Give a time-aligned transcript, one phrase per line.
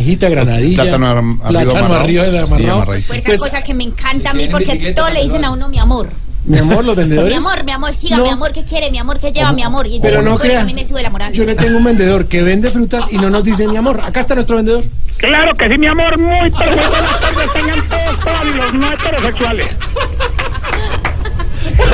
[0.00, 2.00] Naranjita, granadilla, Plátano arriba plátano amarrado.
[2.00, 2.72] arriba del Sí, amarrado.
[2.74, 3.06] amarradito.
[3.08, 5.68] Pues una Pues, cosa que me encanta a mí porque todo le dicen a uno
[5.68, 6.08] mi amor.
[6.46, 7.30] mi amor, los vendedores.
[7.38, 8.22] Mi amor, mi amor, siga, No.
[8.24, 8.90] mi amor, ¿qué quiere?
[8.90, 9.52] Mi amor, ¿qué lleva?
[9.52, 9.86] Mi amor.
[9.86, 10.62] Y Pero no crea.
[10.62, 11.34] A mí me sube la moral.
[11.34, 14.00] Yo le tengo un vendedor que vende frutas y no nos dice mi amor.
[14.02, 14.84] Acá está nuestro vendedor.
[15.18, 18.72] Claro que sí, mi amor, muy pero muy buenas tardes, tengan todos, todas y los
[18.74, 19.66] no heterosexuales.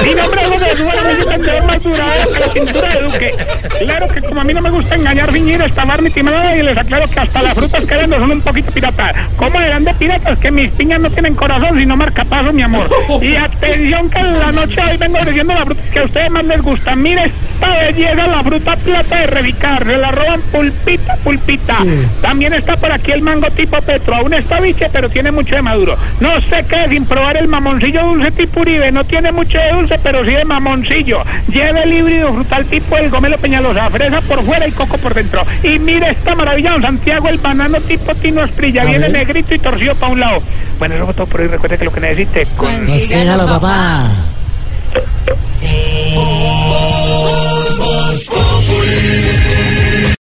[0.04, 3.34] Mi nombre es Eduardo, soy el vendedor más duradero que la cintura de Duque.
[3.78, 6.76] Claro que como a mí no me gusta engañar, fingir, estafar ni timar, y les
[6.76, 9.14] aclaro que hasta las frutas que vendo son un poquito piratas.
[9.36, 10.38] ¿Cómo eran de piratas?
[10.38, 12.88] Que mis piñas no tienen corazón, sino marcapaso, mi amor.
[13.20, 16.44] Y atención que en la noche hoy vengo ofreciendo la fruta que a ustedes más
[16.44, 16.96] les gusta.
[16.96, 19.84] Mire esta belleza, la fruta plata de Revicar.
[19.84, 21.76] Se la roban pulpita, pulpita.
[21.76, 22.06] Sí.
[22.20, 24.16] También está por aquí el mango tipo Petro.
[24.16, 25.96] Aún está biche, pero tiene mucho de maduro.
[26.20, 28.92] No sé qué, sin probar el mamoncillo dulce tipo Uribe.
[28.92, 31.22] No tiene mucho de dulce, pero sí de mamoncillo.
[31.48, 33.90] Lleva el híbrido frutal tipo el gomelo peñalosa.
[33.90, 35.42] Fresa por fuera y coco por dentro.
[35.62, 38.82] Y mire esta maravilla, don Santiago, el banano tipo Tino Esprilla.
[38.82, 39.12] A Viene ver.
[39.12, 40.42] negrito y torcido para un lado.
[40.78, 41.48] Bueno, eso fue todo por hoy.
[41.48, 42.46] Recuerde que lo que necesite.
[42.56, 42.86] Con...
[42.86, 44.10] Consígalo, papá.